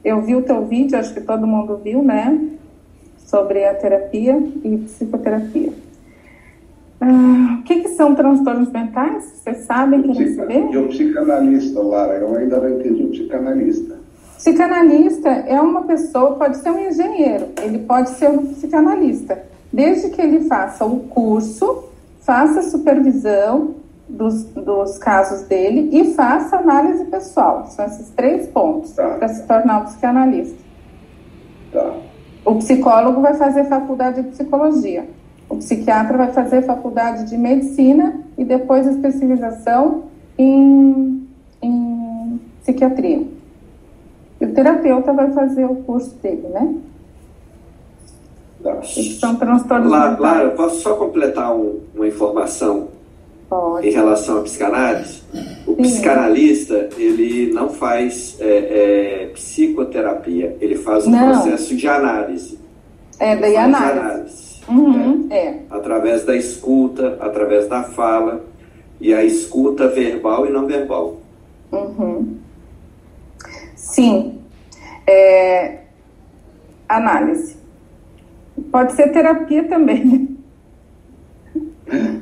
eu 0.04 0.22
vi 0.22 0.36
o 0.36 0.42
teu 0.42 0.66
vídeo, 0.66 0.98
acho 0.98 1.14
que 1.14 1.22
todo 1.22 1.48
mundo 1.48 1.80
viu, 1.84 2.04
né? 2.04 2.40
Sobre 3.18 3.66
a 3.66 3.74
terapia 3.74 4.38
e 4.64 4.78
psicoterapia. 4.78 5.74
Ah, 7.02 7.60
o 7.60 7.64
que, 7.64 7.82
que, 7.82 7.90
são 7.90 8.16
transtornos 8.16 8.72
mentais? 8.72 9.24
Vocês 9.24 9.58
sabem, 9.66 10.02
que 10.02 10.10
Psica... 10.10 10.36
saber? 10.36 10.72
E 10.72 10.78
o 10.78 10.88
psicanalista, 10.88 11.82
Lara, 11.82 12.16
eu 12.16 12.36
ainda 12.36 12.60
não 12.60 12.80
entendi 12.80 13.04
o 13.04 13.10
psicanalista. 13.10 14.05
Psicanalista 14.46 15.28
é 15.28 15.60
uma 15.60 15.86
pessoa, 15.86 16.36
pode 16.36 16.58
ser 16.58 16.70
um 16.70 16.88
engenheiro, 16.88 17.48
ele 17.64 17.80
pode 17.80 18.12
ser 18.12 18.30
um 18.30 18.46
psicanalista, 18.46 19.42
desde 19.74 20.12
que 20.12 20.22
ele 20.22 20.42
faça 20.42 20.86
o 20.86 21.00
curso, 21.00 21.86
faça 22.22 22.62
supervisão 22.62 23.72
dos, 24.08 24.44
dos 24.44 25.00
casos 25.00 25.48
dele 25.48 25.90
e 25.92 26.14
faça 26.14 26.58
análise 26.58 27.06
pessoal. 27.06 27.66
São 27.72 27.88
esses 27.88 28.12
três 28.12 28.46
pontos 28.50 28.92
tá. 28.92 29.16
para 29.16 29.30
se 29.30 29.48
tornar 29.48 29.80
um 29.80 29.86
psicanalista. 29.86 30.60
Tá. 31.72 31.96
O 32.46 32.54
psicólogo 32.58 33.22
vai 33.22 33.34
fazer 33.34 33.64
faculdade 33.64 34.22
de 34.22 34.30
psicologia. 34.30 35.10
O 35.50 35.56
psiquiatra 35.56 36.20
vai 36.20 36.32
fazer 36.32 36.62
faculdade 36.62 37.28
de 37.28 37.36
medicina 37.36 38.22
e 38.38 38.46
depois 38.46 38.86
especialização 38.86 40.04
em, 40.38 41.28
em 41.64 42.40
psiquiatria. 42.62 43.35
E 44.40 44.46
o 44.46 44.54
terapeuta 44.54 45.14
vai 45.14 45.32
fazer 45.32 45.66
o 45.66 45.76
curso 45.76 46.16
dele, 46.22 46.48
né? 46.50 46.76
Tá. 48.62 48.82
São 49.20 49.36
transtornos 49.36 49.92
La, 49.92 50.18
Lara, 50.20 50.50
posso 50.52 50.82
só 50.82 50.96
completar 50.96 51.56
um, 51.56 51.82
uma 51.94 52.08
informação 52.08 52.88
Pode. 53.48 53.88
em 53.88 53.92
relação 53.92 54.40
à 54.40 54.42
psicanálise? 54.42 55.22
O 55.68 55.76
Sim. 55.76 55.82
psicanalista, 55.84 56.90
ele 56.98 57.54
não 57.54 57.70
faz 57.70 58.38
é, 58.40 58.48
é, 58.48 59.32
psicoterapia, 59.34 60.58
ele 60.60 60.76
faz 60.76 61.06
um 61.06 61.12
não. 61.12 61.32
processo 61.32 61.76
de 61.76 61.88
análise. 61.88 62.60
É, 63.20 63.36
daí 63.36 63.56
análise. 63.56 64.00
análise 64.00 64.46
uhum, 64.68 65.28
né? 65.28 65.38
é. 65.38 65.60
Através 65.70 66.24
da 66.26 66.36
escuta, 66.36 67.18
através 67.20 67.68
da 67.68 67.84
fala, 67.84 68.44
e 69.00 69.14
a 69.14 69.24
escuta 69.24 69.88
verbal 69.88 70.48
e 70.48 70.52
não 70.52 70.66
verbal. 70.66 71.18
Uhum. 71.72 72.15
Sim. 73.96 74.42
É, 75.08 75.78
análise. 76.90 77.56
Pode 78.70 78.92
ser 78.92 79.14
terapia 79.14 79.64
também. 79.70 80.38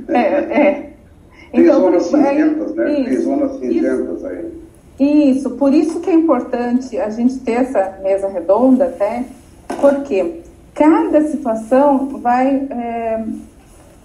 é, 0.07 0.19
é. 0.19 0.93
Tem 1.51 1.61
então, 1.61 1.81
zonas 1.81 2.03
cinzentas, 2.03 2.75
né? 2.75 2.99
Isso, 2.99 3.09
Tem 3.09 3.17
zonas 3.21 3.51
cinzentas 3.59 4.17
isso, 4.17 4.27
aí. 4.27 4.63
Isso, 4.99 5.49
por 5.51 5.73
isso 5.73 5.99
que 5.99 6.11
é 6.11 6.13
importante 6.13 6.95
a 6.99 7.09
gente 7.09 7.39
ter 7.39 7.53
essa 7.53 7.97
mesa 8.03 8.27
redonda 8.27 8.85
até, 8.85 9.25
porque 9.81 10.41
cada 10.75 11.21
situação 11.27 12.07
vai, 12.19 12.67
é, 12.69 13.25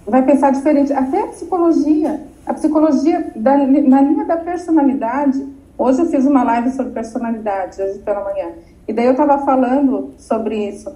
vai 0.07 0.25
pensar 0.25 0.49
diferente. 0.51 0.91
Até 0.91 1.21
a 1.21 1.27
psicologia. 1.27 2.19
A 2.47 2.53
psicologia, 2.55 3.31
da, 3.35 3.55
na 3.57 4.01
linha 4.01 4.25
da 4.25 4.37
personalidade, 4.37 5.58
Hoje 5.79 6.01
eu 6.01 6.07
fiz 6.07 6.25
uma 6.25 6.43
live 6.43 6.71
sobre 6.71 6.91
personalidade, 6.91 7.81
hoje 7.81 7.99
pela 7.99 8.21
manhã. 8.21 8.49
E 8.85 8.91
daí 8.91 9.05
eu 9.05 9.11
estava 9.11 9.37
falando 9.45 10.13
sobre 10.17 10.67
isso. 10.67 10.93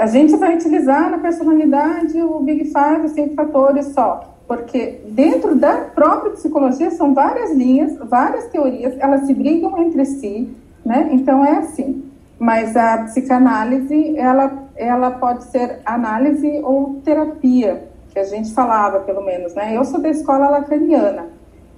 A 0.00 0.06
gente 0.06 0.34
vai 0.36 0.54
utilizar 0.54 1.10
na 1.10 1.18
personalidade 1.18 2.22
o 2.22 2.40
Big 2.40 2.64
Five, 2.64 3.10
cinco 3.10 3.34
fatores 3.34 3.88
só. 3.88 4.34
Porque 4.48 5.02
dentro 5.08 5.54
da 5.54 5.76
própria 5.94 6.32
psicologia 6.32 6.90
são 6.92 7.12
várias 7.12 7.52
linhas, 7.52 7.98
várias 7.98 8.46
teorias, 8.46 8.94
elas 8.98 9.26
se 9.26 9.34
brigam 9.34 9.76
entre 9.82 10.06
si, 10.06 10.48
né? 10.82 11.06
Então 11.12 11.44
é 11.44 11.58
assim. 11.58 12.10
Mas 12.38 12.74
a 12.78 13.04
psicanálise, 13.04 14.16
ela, 14.16 14.70
ela 14.74 15.10
pode 15.10 15.44
ser 15.44 15.80
análise 15.84 16.62
ou 16.64 17.02
terapia, 17.04 17.90
que 18.08 18.18
a 18.18 18.24
gente 18.24 18.54
falava, 18.54 19.00
pelo 19.00 19.22
menos, 19.22 19.54
né? 19.54 19.76
Eu 19.76 19.84
sou 19.84 20.00
da 20.00 20.08
escola 20.08 20.48
lacaniana. 20.48 21.33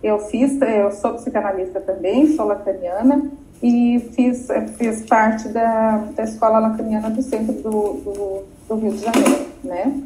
Eu 0.06 0.20
fiz, 0.20 0.56
eu 0.62 0.92
sou 0.92 1.14
psicanalista 1.14 1.80
também, 1.80 2.28
sou 2.36 2.46
lacaniana 2.46 3.28
e 3.60 3.98
fiz, 4.12 4.46
fiz 4.78 5.02
parte 5.02 5.48
da, 5.48 6.04
da 6.14 6.22
escola 6.22 6.60
lacaniana 6.60 7.10
do 7.10 7.20
centro 7.20 7.52
do, 7.54 7.70
do, 8.04 8.42
do 8.68 8.74
Rio 8.76 8.92
de 8.92 8.98
Janeiro, 8.98 9.46
né? 9.64 10.00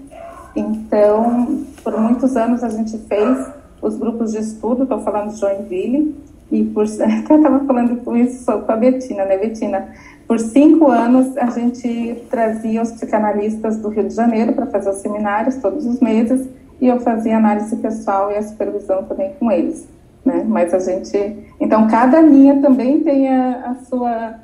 Então, 0.57 1.67
por 1.85 2.01
muitos 2.01 2.35
anos 2.35 2.65
a 2.65 2.71
gente 2.71 2.97
fez 2.97 3.47
os 3.83 3.97
grupos 3.99 4.33
de 4.33 4.39
estudo, 4.39 4.85
estou 4.85 5.01
falando 5.01 5.35
de 5.35 5.39
Joinville, 5.39 6.17
e 6.51 6.65
por, 6.65 6.87
até 7.21 7.37
estava 7.37 7.61
falando 7.67 8.17
isso 8.17 8.47
com 8.47 8.73
a 8.73 8.77
Betina, 8.77 9.27
né, 9.27 9.37
Betina? 9.37 9.87
Por 10.27 10.39
cinco 10.39 10.91
anos 10.91 11.37
a 11.37 11.51
gente 11.51 12.25
trazia 12.31 12.81
os 12.81 12.93
psicanalistas 12.93 13.77
do 13.77 13.91
Rio 13.91 14.09
de 14.09 14.15
Janeiro 14.15 14.55
para 14.55 14.65
fazer 14.65 14.89
os 14.89 14.97
seminários 14.97 15.57
todos 15.57 15.85
os 15.85 16.01
meses, 16.01 16.49
e 16.81 16.89
eu 16.89 16.99
fazia 17.01 17.37
análise 17.37 17.77
pessoal 17.77 18.31
e 18.33 18.37
a 18.37 18.43
supervisão 18.43 19.05
também 19.05 19.35
com 19.39 19.51
eles. 19.53 19.87
Né? 20.25 20.45
Mas 20.47 20.73
a 20.73 20.79
gente. 20.79 21.55
Então, 21.61 21.89
cada 21.89 22.21
linha 22.21 22.61
também 22.61 23.03
tem 23.03 23.29
a, 23.29 23.71
a 23.71 23.75
sua, 23.85 24.35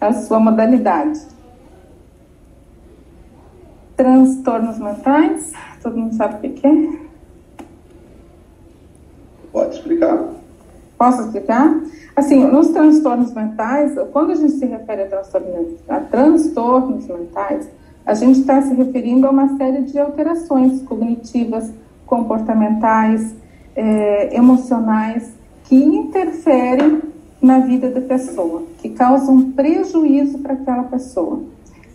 a 0.00 0.12
sua 0.12 0.40
modalidade. 0.40 1.20
Transtornos 3.96 4.78
mentais, 4.78 5.52
todo 5.82 5.96
mundo 5.96 6.14
sabe 6.14 6.48
o 6.48 6.52
que 6.52 6.66
é? 6.66 6.98
Pode 9.52 9.74
explicar. 9.74 10.28
Posso 10.96 11.22
explicar? 11.22 11.80
Assim, 12.14 12.44
nos 12.44 12.68
transtornos 12.68 13.32
mentais, 13.32 13.94
quando 14.12 14.32
a 14.32 14.34
gente 14.34 14.52
se 14.52 14.66
refere 14.66 15.02
a 15.02 15.06
transtornos, 15.06 15.80
a 15.88 16.00
transtornos 16.00 17.06
mentais, 17.06 17.68
a 18.04 18.14
gente 18.14 18.40
está 18.40 18.60
se 18.62 18.74
referindo 18.74 19.26
a 19.26 19.30
uma 19.30 19.56
série 19.56 19.82
de 19.82 19.98
alterações 19.98 20.82
cognitivas, 20.82 21.70
comportamentais, 22.06 23.34
é, 23.76 24.36
emocionais 24.36 25.32
que 25.64 25.76
interferem 25.76 27.02
na 27.40 27.60
vida 27.60 27.88
da 27.90 28.00
pessoa, 28.00 28.64
que 28.78 28.90
causam 28.90 29.52
prejuízo 29.52 30.38
para 30.38 30.54
aquela 30.54 30.84
pessoa. 30.84 31.42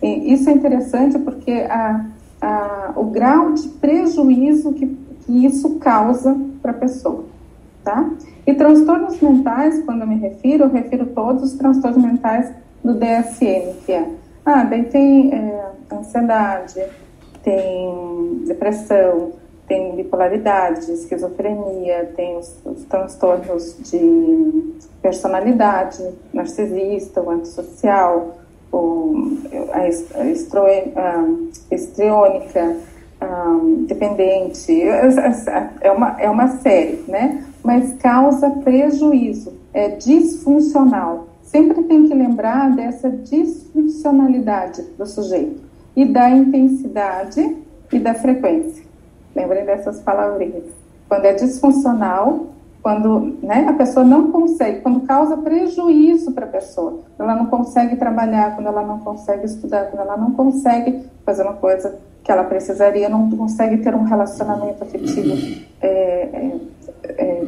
E 0.02 0.32
isso 0.32 0.48
é 0.48 0.52
interessante 0.52 1.18
porque 1.18 1.52
a, 1.52 2.06
a, 2.40 2.92
o 2.96 3.04
grau 3.04 3.52
de 3.52 3.68
prejuízo 3.68 4.72
que, 4.72 4.86
que 4.86 5.46
isso 5.46 5.76
causa 5.76 6.36
para 6.62 6.70
a 6.72 6.74
pessoa. 6.74 7.24
Tá? 7.84 8.10
E 8.46 8.54
transtornos 8.54 9.20
mentais, 9.20 9.82
quando 9.84 10.00
eu 10.00 10.06
me 10.06 10.16
refiro, 10.16 10.64
eu 10.64 10.70
refiro 10.70 11.06
todos 11.06 11.42
os 11.44 11.52
transtornos 11.52 12.02
mentais 12.02 12.50
do 12.82 12.94
DSM, 12.94 13.74
que 13.84 13.92
é 13.92 14.10
ah, 14.44 14.62
daí 14.62 14.84
tem 14.84 15.34
é, 15.34 15.70
ansiedade, 15.90 16.82
tem 17.42 18.42
depressão, 18.46 19.32
tem 19.68 19.94
bipolaridade, 19.96 20.92
esquizofrenia, 20.92 22.12
tem 22.16 22.36
os, 22.36 22.60
os 22.64 22.84
transtornos 22.84 23.76
de 23.78 24.74
personalidade, 25.02 26.02
narcisista, 26.32 27.20
o 27.20 27.30
antissocial, 27.30 28.38
o, 28.72 29.38
a, 29.72 29.88
estriônica, 31.74 32.76
dependente, 33.86 34.82
é 35.80 35.90
uma, 35.90 36.20
é 36.20 36.28
uma 36.28 36.48
série, 36.58 37.04
né? 37.08 37.44
Mas 37.62 37.94
causa 37.94 38.50
prejuízo, 38.50 39.52
é 39.72 39.88
disfuncional. 39.88 41.28
Sempre 41.42 41.84
tem 41.84 42.06
que 42.06 42.14
lembrar 42.14 42.74
dessa 42.74 43.08
disfuncionalidade 43.08 44.82
do 44.96 45.06
sujeito 45.06 45.65
e 45.96 46.04
da 46.04 46.28
intensidade 46.30 47.56
e 47.90 47.98
da 47.98 48.14
frequência. 48.14 48.84
Lembrem 49.34 49.64
dessas 49.64 50.00
palavrinhas. 50.00 50.64
Quando 51.08 51.24
é 51.24 51.32
disfuncional, 51.32 52.46
quando 52.82 53.36
né, 53.42 53.66
a 53.68 53.72
pessoa 53.72 54.04
não 54.04 54.30
consegue, 54.30 54.80
quando 54.80 55.00
causa 55.00 55.36
prejuízo 55.38 56.32
para 56.32 56.44
a 56.44 56.48
pessoa, 56.48 57.00
ela 57.18 57.34
não 57.34 57.46
consegue 57.46 57.96
trabalhar, 57.96 58.54
quando 58.54 58.68
ela 58.68 58.82
não 58.82 59.00
consegue 59.00 59.46
estudar, 59.46 59.86
quando 59.86 60.02
ela 60.02 60.16
não 60.16 60.32
consegue 60.32 61.02
fazer 61.24 61.42
uma 61.42 61.54
coisa 61.54 61.98
que 62.22 62.30
ela 62.30 62.44
precisaria, 62.44 63.08
não 63.08 63.30
consegue 63.30 63.78
ter 63.78 63.94
um 63.94 64.04
relacionamento 64.04 64.84
afetivo 64.84 65.64
é, 65.80 65.88
é, 65.88 66.58
é, 67.08 67.44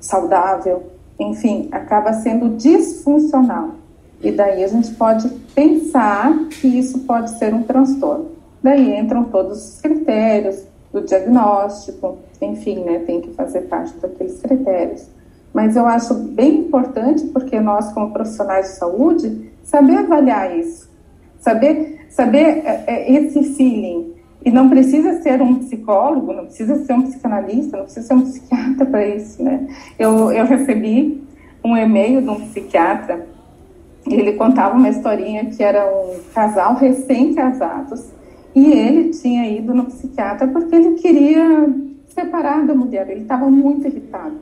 saudável, 0.00 0.84
enfim, 1.18 1.68
acaba 1.72 2.12
sendo 2.12 2.56
disfuncional. 2.56 3.81
E 4.22 4.30
daí 4.30 4.62
a 4.62 4.68
gente 4.68 4.92
pode 4.94 5.28
pensar 5.54 6.46
que 6.48 6.68
isso 6.68 7.00
pode 7.00 7.30
ser 7.38 7.52
um 7.52 7.62
transtorno. 7.64 8.30
Daí 8.62 8.96
entram 8.96 9.24
todos 9.24 9.74
os 9.74 9.80
critérios 9.80 10.62
do 10.92 11.00
diagnóstico, 11.00 12.18
enfim, 12.40 12.84
né, 12.84 13.00
tem 13.00 13.20
que 13.20 13.32
fazer 13.32 13.62
parte 13.62 13.94
daqueles 13.98 14.40
critérios. 14.40 15.08
Mas 15.52 15.74
eu 15.74 15.86
acho 15.86 16.14
bem 16.14 16.60
importante, 16.60 17.24
porque 17.26 17.58
nós, 17.58 17.92
como 17.92 18.12
profissionais 18.12 18.68
de 18.68 18.72
saúde, 18.76 19.50
saber 19.64 19.98
avaliar 19.98 20.56
isso, 20.56 20.88
saber, 21.40 22.06
saber 22.10 22.62
é, 22.64 22.84
é, 22.86 23.12
esse 23.12 23.42
feeling. 23.54 24.12
E 24.44 24.50
não 24.50 24.68
precisa 24.68 25.20
ser 25.22 25.40
um 25.40 25.56
psicólogo, 25.56 26.32
não 26.32 26.46
precisa 26.46 26.84
ser 26.84 26.92
um 26.94 27.02
psicanalista, 27.02 27.76
não 27.76 27.84
precisa 27.84 28.06
ser 28.06 28.14
um 28.14 28.22
psiquiatra 28.22 28.86
para 28.86 29.06
isso, 29.06 29.42
né? 29.42 29.66
Eu, 29.98 30.32
eu 30.32 30.46
recebi 30.46 31.22
um 31.64 31.76
e-mail 31.76 32.20
de 32.20 32.28
um 32.28 32.40
psiquiatra 32.48 33.26
ele 34.06 34.32
contava 34.32 34.76
uma 34.76 34.88
historinha 34.88 35.46
que 35.46 35.62
era 35.62 35.86
um 35.86 36.18
casal 36.34 36.74
recém-casados 36.74 38.08
e 38.54 38.72
ele 38.72 39.10
tinha 39.10 39.48
ido 39.48 39.74
no 39.74 39.84
psiquiatra 39.86 40.46
porque 40.48 40.74
ele 40.74 40.94
queria 40.94 41.72
separar 42.08 42.66
da 42.66 42.74
mulher, 42.74 43.08
ele 43.08 43.22
estava 43.22 43.50
muito 43.50 43.86
irritado. 43.86 44.36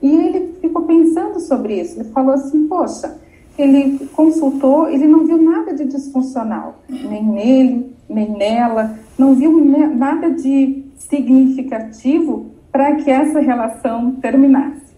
E 0.00 0.14
ele 0.14 0.54
ficou 0.60 0.82
pensando 0.82 1.40
sobre 1.40 1.80
isso, 1.80 1.98
ele 1.98 2.10
falou 2.10 2.34
assim, 2.34 2.68
poxa, 2.68 3.16
ele 3.58 4.06
consultou, 4.12 4.88
ele 4.88 5.06
não 5.06 5.26
viu 5.26 5.38
nada 5.38 5.74
de 5.74 5.84
disfuncional, 5.86 6.80
nem 6.88 7.24
nele, 7.24 7.92
nem 8.08 8.30
nela, 8.30 8.98
não 9.18 9.34
viu 9.34 9.64
nada 9.94 10.30
de 10.30 10.84
significativo 10.96 12.46
para 12.70 12.96
que 12.96 13.10
essa 13.10 13.40
relação 13.40 14.12
terminasse. 14.16 14.94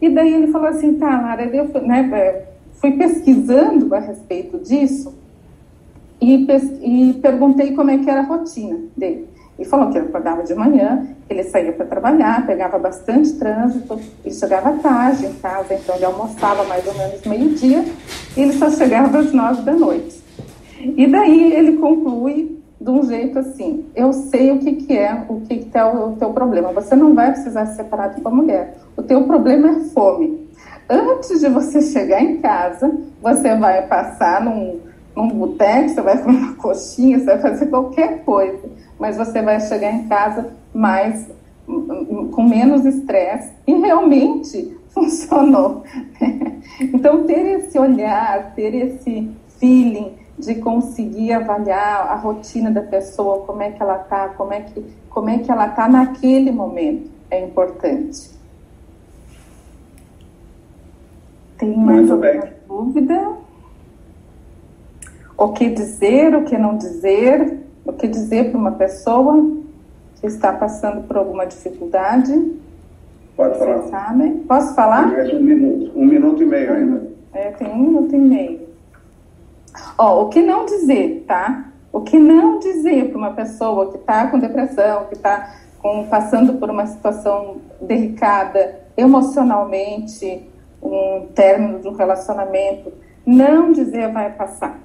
E 0.00 0.08
daí 0.08 0.32
ele 0.32 0.46
falou 0.48 0.68
assim, 0.68 0.94
tá, 0.94 1.20
Lara, 1.20 1.44
eu 1.44 1.66
né, 1.82 2.08
é, 2.12 2.46
fui 2.80 2.92
pesquisando 2.92 3.94
a 3.94 3.98
respeito 3.98 4.58
disso 4.58 5.14
e, 6.20 6.46
e 6.82 7.12
perguntei 7.14 7.74
como 7.74 7.90
é 7.90 7.98
que 7.98 8.08
era 8.08 8.20
a 8.20 8.24
rotina 8.24 8.78
dele. 8.96 9.28
E 9.58 9.64
falou 9.64 9.90
que 9.90 9.98
ele 9.98 10.06
acordava 10.06 10.44
de 10.44 10.54
manhã, 10.54 11.08
ele 11.28 11.42
saía 11.42 11.72
para 11.72 11.84
trabalhar, 11.84 12.46
pegava 12.46 12.78
bastante 12.78 13.32
trânsito, 13.34 13.98
ele 14.24 14.34
chegava 14.34 14.78
tarde 14.78 15.26
em 15.26 15.32
casa, 15.34 15.74
então 15.74 15.96
ele 15.96 16.04
almoçava 16.04 16.62
mais 16.64 16.86
ou 16.86 16.94
menos 16.94 17.24
meio-dia 17.26 17.84
e 18.36 18.40
ele 18.40 18.52
só 18.52 18.70
chegava 18.70 19.18
às 19.18 19.32
nove 19.32 19.62
da 19.62 19.72
noite. 19.72 20.22
E 20.80 21.08
daí 21.08 21.52
ele 21.52 21.76
conclui 21.78 22.58
de 22.80 22.90
um 22.90 23.02
jeito 23.02 23.38
assim: 23.38 23.84
eu 23.96 24.12
sei 24.12 24.52
o 24.52 24.58
que, 24.60 24.74
que 24.74 24.96
é, 24.96 25.24
o 25.28 25.40
que, 25.40 25.56
que 25.56 25.76
é 25.76 25.84
o, 25.84 26.12
teu 26.12 26.30
problema. 26.30 26.72
Você 26.72 26.94
não 26.94 27.14
vai 27.14 27.32
precisar 27.32 27.66
se 27.66 27.76
separar 27.76 28.14
de 28.14 28.20
uma 28.20 28.30
mulher. 28.30 28.76
O 28.96 29.02
teu 29.02 29.24
problema 29.24 29.70
é 29.70 29.80
fome. 29.90 30.47
Antes 30.88 31.40
de 31.40 31.48
você 31.48 31.82
chegar 31.82 32.22
em 32.22 32.38
casa, 32.38 32.90
você 33.20 33.54
vai 33.56 33.86
passar 33.86 34.42
num, 34.42 34.80
num 35.14 35.28
boteco, 35.28 35.90
você 35.90 36.00
vai 36.00 36.22
comer 36.22 36.38
uma 36.38 36.54
coxinha, 36.54 37.18
você 37.18 37.26
vai 37.26 37.38
fazer 37.38 37.66
qualquer 37.66 38.24
coisa, 38.24 38.70
mas 38.98 39.16
você 39.16 39.42
vai 39.42 39.60
chegar 39.60 39.92
em 39.92 40.08
casa 40.08 40.50
mais 40.72 41.28
com 42.32 42.42
menos 42.42 42.86
estresse 42.86 43.52
e 43.66 43.74
realmente 43.74 44.78
funcionou. 44.88 45.82
Então 46.80 47.24
ter 47.26 47.58
esse 47.58 47.78
olhar, 47.78 48.54
ter 48.54 48.74
esse 48.74 49.30
feeling 49.58 50.14
de 50.38 50.54
conseguir 50.54 51.32
avaliar 51.32 52.10
a 52.10 52.14
rotina 52.14 52.70
da 52.70 52.80
pessoa, 52.80 53.44
como 53.44 53.62
é 53.62 53.72
que 53.72 53.82
ela 53.82 53.98
tá, 53.98 54.28
como 54.30 54.54
é 54.54 54.60
que 54.60 54.82
como 55.10 55.28
é 55.28 55.38
que 55.38 55.50
ela 55.50 55.68
tá 55.68 55.88
naquele 55.88 56.52
momento 56.52 57.10
é 57.30 57.44
importante. 57.44 58.37
Tem 61.58 61.76
mais 61.76 62.10
alguma 62.10 62.48
dúvida? 62.68 63.32
O 65.36 65.48
que 65.48 65.70
dizer, 65.70 66.34
o 66.34 66.44
que 66.44 66.56
não 66.56 66.76
dizer, 66.76 67.58
o 67.84 67.92
que 67.92 68.06
dizer 68.06 68.50
para 68.50 68.58
uma 68.58 68.72
pessoa 68.72 69.58
que 70.20 70.26
está 70.26 70.52
passando 70.52 71.06
por 71.06 71.16
alguma 71.16 71.46
dificuldade? 71.46 72.56
Pode 73.36 73.58
falar. 73.58 73.76
Vocês 73.76 73.90
sabem? 73.90 74.38
Posso 74.38 74.74
falar? 74.74 75.08
Mais 75.08 75.32
um 75.32 75.40
minuto, 75.40 75.92
um 75.96 76.04
minuto 76.04 76.42
e 76.42 76.46
meio 76.46 76.72
ainda. 76.72 77.08
É, 77.32 77.50
tem 77.50 77.68
um 77.68 77.78
minuto 77.78 78.14
e 78.14 78.18
meio. 78.18 78.60
Ó, 79.96 80.22
o 80.22 80.28
que 80.28 80.42
não 80.42 80.64
dizer, 80.64 81.24
tá? 81.26 81.72
O 81.92 82.00
que 82.00 82.18
não 82.18 82.58
dizer 82.58 83.10
para 83.10 83.18
uma 83.18 83.32
pessoa 83.32 83.90
que 83.90 83.98
está 83.98 84.28
com 84.28 84.38
depressão, 84.38 85.06
que 85.06 85.14
está 85.14 85.54
passando 86.10 86.54
por 86.54 86.70
uma 86.70 86.86
situação 86.86 87.56
delicada 87.80 88.80
emocionalmente, 88.96 90.48
um 90.82 91.26
término 91.34 91.80
de 91.80 91.88
um 91.88 91.92
relacionamento, 91.92 92.92
não 93.26 93.72
dizer 93.72 94.12
vai 94.12 94.32
passar, 94.32 94.78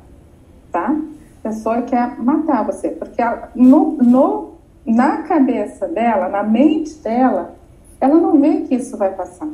tá? 0.72 0.96
A 1.44 1.50
pessoa 1.50 1.82
quer 1.82 2.20
matar 2.20 2.64
você, 2.64 2.90
porque 2.90 3.22
ela, 3.22 3.50
no, 3.56 3.98
no, 3.98 4.52
na 4.86 5.24
cabeça 5.24 5.88
dela, 5.88 6.30
na 6.30 6.44
mente 6.44 6.96
dela, 6.96 7.56
ela 8.00 8.16
não 8.16 8.40
vê 8.40 8.62
que 8.62 8.76
isso 8.76 8.98
vai 8.98 9.12
passar. 9.14 9.50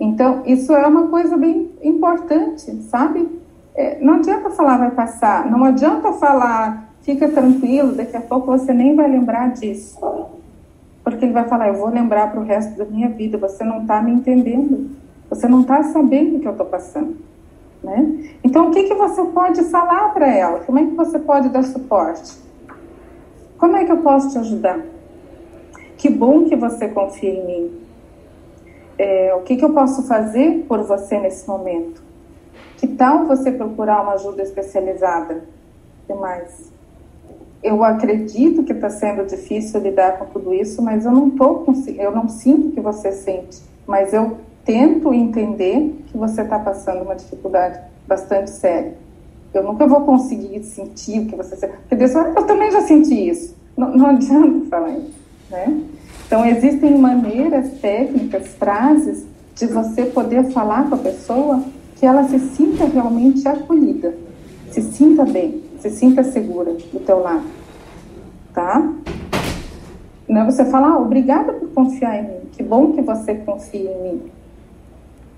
Então, 0.00 0.42
isso 0.46 0.72
é 0.72 0.86
uma 0.86 1.08
coisa 1.08 1.36
bem 1.36 1.70
importante, 1.82 2.72
sabe? 2.82 3.28
É, 3.74 3.98
não 4.00 4.14
adianta 4.14 4.50
falar 4.50 4.78
vai 4.78 4.90
passar, 4.90 5.50
não 5.50 5.64
adianta 5.64 6.12
falar 6.12 6.88
fica 7.08 7.26
tranquilo, 7.26 7.94
daqui 7.94 8.16
a 8.18 8.20
pouco 8.20 8.46
você 8.46 8.72
nem 8.74 8.94
vai 8.94 9.10
lembrar 9.10 9.52
disso. 9.52 9.98
Porque 11.02 11.24
ele 11.24 11.32
vai 11.32 11.48
falar, 11.48 11.68
eu 11.68 11.74
vou 11.74 11.88
lembrar 11.88 12.30
para 12.30 12.38
o 12.38 12.44
resto 12.44 12.76
da 12.76 12.84
minha 12.84 13.08
vida, 13.08 13.38
você 13.38 13.64
não 13.64 13.80
está 13.80 14.02
me 14.02 14.12
entendendo. 14.12 14.90
Você 15.30 15.48
não 15.48 15.62
está 15.62 15.82
sabendo 15.82 16.36
o 16.36 16.40
que 16.40 16.48
eu 16.48 16.52
estou 16.52 16.66
passando. 16.66 17.16
Né? 17.82 18.34
Então, 18.42 18.68
o 18.68 18.70
que, 18.70 18.84
que 18.84 18.94
você 18.94 19.24
pode 19.26 19.62
falar 19.64 20.12
para 20.12 20.26
ela? 20.26 20.60
Como 20.60 20.78
é 20.78 20.84
que 20.84 20.94
você 20.94 21.18
pode 21.18 21.48
dar 21.48 21.62
suporte? 21.62 22.36
Como 23.56 23.76
é 23.76 23.84
que 23.84 23.92
eu 23.92 23.98
posso 23.98 24.30
te 24.30 24.38
ajudar? 24.38 24.80
Que 25.96 26.08
bom 26.08 26.44
que 26.44 26.56
você 26.56 26.88
confia 26.88 27.30
em 27.30 27.46
mim. 27.46 27.80
É, 28.96 29.34
o 29.34 29.42
que, 29.42 29.56
que 29.56 29.64
eu 29.64 29.72
posso 29.72 30.06
fazer 30.08 30.64
por 30.68 30.82
você 30.82 31.18
nesse 31.18 31.46
momento? 31.48 32.02
Que 32.76 32.86
tal 32.86 33.26
você 33.26 33.50
procurar 33.50 34.02
uma 34.02 34.12
ajuda 34.12 34.42
especializada? 34.42 35.44
Que 36.06 36.14
mais? 36.14 36.72
Eu 37.62 37.82
acredito 37.82 38.62
que 38.62 38.72
está 38.72 38.88
sendo 38.88 39.26
difícil 39.26 39.80
lidar 39.80 40.18
com 40.18 40.26
tudo 40.26 40.54
isso, 40.54 40.80
mas 40.80 41.04
eu 41.04 41.10
não 41.10 41.30
tô 41.30 41.64
eu 41.96 42.12
não 42.12 42.28
sinto 42.28 42.70
que 42.70 42.80
você 42.80 43.10
sente, 43.10 43.60
mas 43.84 44.12
eu 44.12 44.36
tento 44.68 45.14
entender 45.14 46.04
que 46.08 46.18
você 46.18 46.42
está 46.42 46.58
passando 46.58 47.00
uma 47.00 47.16
dificuldade 47.16 47.80
bastante 48.06 48.50
séria. 48.50 48.98
Eu 49.54 49.62
nunca 49.62 49.86
vou 49.86 50.02
conseguir 50.02 50.62
sentir 50.62 51.20
o 51.20 51.26
que 51.26 51.34
você 51.34 51.56
sente. 51.56 51.72
Porque 51.78 51.96
Deus 51.96 52.12
fala, 52.12 52.34
eu 52.36 52.46
também 52.46 52.70
já 52.70 52.82
senti 52.82 53.30
isso. 53.30 53.56
Não, 53.74 53.96
não 53.96 54.06
adianta 54.12 54.68
falar 54.68 54.90
isso, 54.90 55.14
né? 55.50 55.80
Então, 56.26 56.44
existem 56.44 56.98
maneiras, 56.98 57.80
técnicas, 57.80 58.48
frases 58.56 59.24
de 59.54 59.64
você 59.68 60.04
poder 60.04 60.44
falar 60.52 60.86
com 60.86 60.96
a 60.96 60.98
pessoa 60.98 61.64
que 61.96 62.04
ela 62.04 62.24
se 62.24 62.38
sinta 62.38 62.84
realmente 62.84 63.48
acolhida, 63.48 64.14
se 64.70 64.82
sinta 64.82 65.24
bem, 65.24 65.62
se 65.80 65.88
sinta 65.88 66.22
segura 66.22 66.74
do 66.92 67.00
teu 67.00 67.20
lado, 67.20 67.46
tá? 68.52 68.86
Não 70.28 70.42
é 70.42 70.44
você 70.44 70.66
falar, 70.66 70.90
ah, 70.90 70.98
obrigada 70.98 71.54
por 71.54 71.70
confiar 71.70 72.22
em 72.22 72.28
mim, 72.28 72.40
que 72.52 72.62
bom 72.62 72.92
que 72.92 73.00
você 73.00 73.34
confia 73.34 73.90
em 73.90 74.02
mim. 74.02 74.37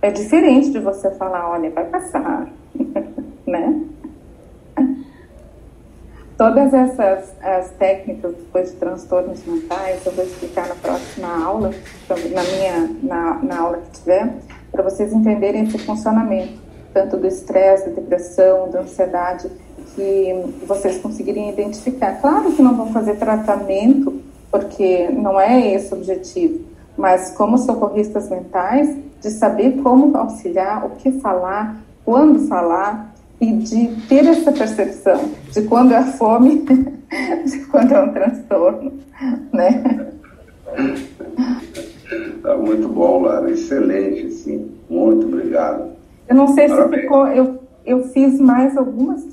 É 0.02 0.10
diferente 0.10 0.70
de 0.70 0.78
você 0.78 1.10
falar, 1.10 1.50
olha, 1.50 1.70
vai 1.70 1.84
passar, 1.84 2.48
né? 3.46 3.84
Todas 6.38 6.72
essas 6.72 7.34
as 7.42 7.68
técnicas 7.72 8.34
depois 8.34 8.70
de 8.70 8.76
transtornos 8.78 9.44
mentais 9.44 10.06
eu 10.06 10.12
vou 10.12 10.24
explicar 10.24 10.68
na 10.68 10.74
próxima 10.74 11.44
aula, 11.44 11.70
na 12.08 12.42
minha 12.42 12.96
na, 13.02 13.34
na 13.42 13.60
aula 13.60 13.76
que 13.76 14.00
tiver, 14.00 14.36
para 14.72 14.82
vocês 14.82 15.12
entenderem 15.12 15.64
esse 15.64 15.76
funcionamento, 15.76 16.54
tanto 16.94 17.18
do 17.18 17.26
estresse, 17.26 17.90
da 17.90 17.96
depressão, 17.96 18.70
da 18.70 18.80
ansiedade, 18.80 19.50
que 19.94 20.64
vocês 20.66 20.96
conseguirem 20.96 21.50
identificar. 21.50 22.18
Claro 22.22 22.52
que 22.52 22.62
não 22.62 22.74
vão 22.74 22.90
fazer 22.90 23.16
tratamento, 23.16 24.22
porque 24.50 25.10
não 25.10 25.38
é 25.38 25.74
esse 25.74 25.92
o 25.92 25.98
objetivo, 25.98 26.64
mas 26.96 27.32
como 27.32 27.58
socorristas 27.58 28.30
mentais, 28.30 28.96
de 29.20 29.30
saber 29.30 29.80
como 29.83 30.16
auxiliar, 30.16 30.85
o 30.85 30.90
que 30.90 31.12
falar, 31.20 31.76
quando 32.04 32.46
falar 32.48 33.14
e 33.40 33.52
de 33.52 33.88
ter 34.09 34.26
essa 34.26 34.52
percepção 34.52 35.30
de 35.52 35.62
quando 35.62 35.92
é 35.92 36.02
fome, 36.02 36.64
de 37.44 37.66
quando 37.70 37.92
é 37.92 38.02
um 38.02 38.12
transtorno, 38.12 38.92
né? 39.52 40.11
Tá 42.42 42.56
muito 42.56 42.88
bom, 42.88 43.22
Lara, 43.22 43.50
excelente, 43.50 44.30
sim. 44.30 44.70
Muito 44.88 45.26
obrigado. 45.26 45.92
Eu 46.28 46.35
não 46.35 46.48
sei 46.48 46.68
Parabéns. 46.68 46.94
se 46.94 47.02
ficou, 47.02 47.26
eu, 47.28 47.61
eu 47.85 48.04
fiz 48.09 48.38
mais 48.40 48.76
algumas, 48.76 49.24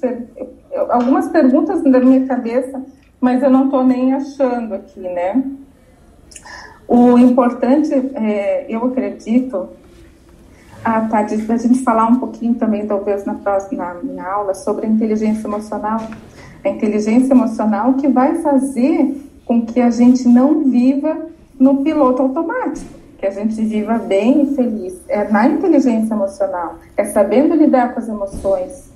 algumas 0.90 1.28
perguntas 1.30 1.84
na 1.84 2.00
minha 2.00 2.26
cabeça, 2.26 2.82
mas 3.20 3.42
eu 3.42 3.50
não 3.50 3.66
estou 3.66 3.84
nem 3.84 4.14
achando 4.14 4.74
aqui, 4.76 5.00
né? 5.00 5.44
O 6.88 7.18
importante, 7.18 7.94
é, 8.16 8.66
eu 8.70 8.86
acredito, 8.86 9.70
ah, 10.84 11.02
tá, 11.02 11.20
a 11.20 11.58
gente 11.58 11.84
falar 11.84 12.08
um 12.08 12.16
pouquinho 12.16 12.56
também, 12.56 12.88
talvez 12.88 13.26
na 13.26 13.34
próxima 13.34 13.98
aula, 14.26 14.54
sobre 14.54 14.86
a 14.86 14.90
inteligência 14.90 15.48
emocional. 15.48 16.00
A 16.64 16.70
inteligência 16.70 17.34
emocional 17.34 17.94
que 17.96 18.08
vai 18.08 18.36
fazer 18.36 19.22
com 19.46 19.66
que 19.66 19.82
a 19.82 19.90
gente 19.90 20.28
não 20.28 20.64
viva 20.64 21.28
no 21.60 21.84
piloto 21.84 22.22
automático, 22.22 22.90
que 23.18 23.26
a 23.26 23.32
gente 23.32 23.62
viva 23.62 23.98
bem 23.98 24.44
e 24.44 24.56
feliz. 24.56 25.02
É 25.08 25.30
na 25.30 25.48
inteligência 25.48 26.14
emocional, 26.14 26.76
é 26.96 27.04
sabendo 27.06 27.56
lidar 27.56 27.94
com 27.94 28.00
as 28.00 28.08
emoções. 28.08 28.87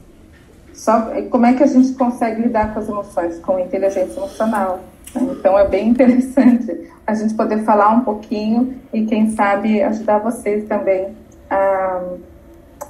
Só, 0.82 1.12
como 1.30 1.46
é 1.46 1.54
que 1.54 1.62
a 1.62 1.68
gente 1.68 1.94
consegue 1.94 2.42
lidar 2.42 2.74
com 2.74 2.80
as 2.80 2.90
emoções? 2.90 3.38
Com 3.38 3.60
inteligência 3.60 4.18
emocional. 4.18 4.80
Então 5.16 5.58
é 5.60 5.68
bem 5.68 5.90
interessante 5.94 6.90
a 7.06 7.14
gente 7.14 7.36
poder 7.36 7.64
falar 7.64 7.90
um 7.90 8.00
pouquinho 8.00 8.74
e 8.92 9.06
quem 9.06 9.30
sabe 9.30 9.84
ajudar 9.84 10.18
vocês 10.18 10.68
também 10.68 11.10
a, 11.52 12.02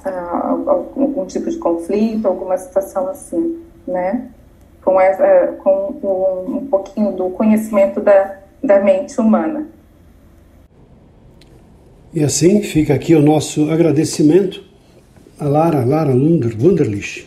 uh, 0.06 0.70
algum 0.70 1.26
tipo 1.26 1.50
de 1.50 1.58
conflito, 1.58 2.26
alguma 2.26 2.56
situação 2.56 3.08
assim, 3.08 3.60
né? 3.86 4.26
Com, 4.82 4.98
essa, 4.98 5.54
com 5.62 5.94
um, 6.02 6.56
um 6.56 6.66
pouquinho 6.68 7.12
do 7.12 7.28
conhecimento 7.28 8.00
da, 8.00 8.38
da 8.64 8.80
mente 8.80 9.20
humana. 9.20 9.66
E 12.14 12.24
assim 12.24 12.62
fica 12.62 12.94
aqui 12.94 13.14
o 13.14 13.20
nosso 13.20 13.70
agradecimento 13.70 14.64
a 15.38 15.46
Lara, 15.46 15.84
Lara 15.84 16.14
Lunder, 16.14 16.56
Wunderlich, 16.58 17.26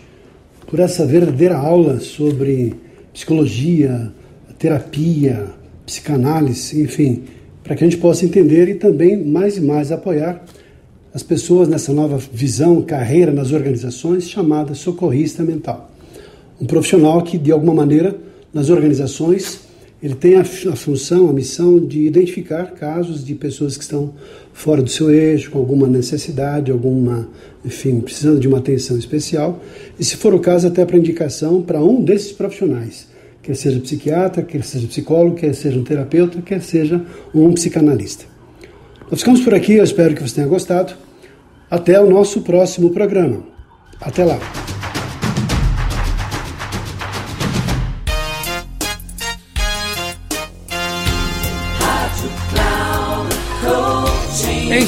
por 0.68 0.80
essa 0.80 1.06
verdadeira 1.06 1.58
aula 1.58 2.00
sobre 2.00 2.76
psicologia, 3.14 4.12
terapia, 4.58 5.48
psicanálise, 5.86 6.82
enfim, 6.82 7.24
para 7.64 7.76
que 7.76 7.84
a 7.84 7.88
gente 7.88 8.00
possa 8.00 8.26
entender 8.26 8.68
e 8.70 8.76
também 8.76 9.24
mais 9.24 9.58
e 9.58 9.62
mais 9.62 9.92
apoiar 9.92 10.44
as 11.14 11.24
pessoas 11.24 11.68
nessa 11.68 11.94
nova 11.94 12.18
visão, 12.18 12.82
carreira 12.82 13.32
nas 13.32 13.52
organizações 13.52 14.30
chamada 14.30 14.74
socorrista 14.74 15.44
mental. 15.44 15.92
Um 16.60 16.66
profissional 16.66 17.22
que, 17.22 17.38
de 17.38 17.52
alguma 17.52 17.74
maneira, 17.74 18.16
nas 18.54 18.70
organizações, 18.70 19.62
ele 20.06 20.14
tem 20.14 20.36
a, 20.36 20.42
a 20.42 20.76
função, 20.76 21.32
a 21.32 21.34
missão 21.34 21.80
de 21.80 22.06
identificar 22.06 22.74
casos 22.74 23.26
de 23.26 23.34
pessoas 23.34 23.76
que 23.76 23.82
estão 23.82 24.14
fora 24.54 24.84
do 24.84 24.88
seu 24.88 25.10
eixo, 25.10 25.50
com 25.50 25.58
alguma 25.58 25.88
necessidade, 25.88 26.72
alguma, 26.72 27.28
enfim, 27.66 28.00
precisando 28.02 28.40
de 28.40 28.48
uma 28.48 28.60
atenção 28.60 29.00
especial, 29.00 29.60
e 30.00 30.06
se 30.06 30.16
for 30.16 30.32
o 30.36 30.40
caso, 30.40 30.68
até 30.68 30.86
para 30.86 30.96
indicação 30.96 31.60
para 31.60 31.84
um 31.84 32.04
desses 32.04 32.32
profissionais, 32.32 33.08
quer 33.42 33.56
seja 33.56 33.80
psiquiatra, 33.80 34.44
quer 34.44 34.64
seja 34.64 34.88
psicólogo, 34.88 35.38
quer 35.38 35.56
seja 35.56 35.80
um 35.80 35.84
terapeuta, 35.84 36.40
quer 36.40 36.62
seja 36.62 37.04
um 37.34 37.52
psicanalista. 37.54 38.26
Nós 39.10 39.22
ficamos 39.22 39.42
por 39.42 39.56
aqui, 39.56 39.74
eu 39.74 39.84
espero 39.84 40.14
que 40.14 40.22
você 40.22 40.36
tenha 40.36 40.48
gostado. 40.48 40.94
Até 41.68 42.00
o 42.00 42.08
nosso 42.08 42.42
próximo 42.42 42.92
programa. 42.92 43.44
Até 44.00 44.24
lá. 44.24 44.40